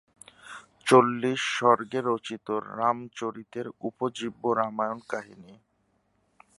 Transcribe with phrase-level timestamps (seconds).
[0.87, 2.47] চল্লিশ সর্গে রচিত
[2.71, 5.53] রামচরিতের উপজীব্য রামায়ণ-কাহিনী।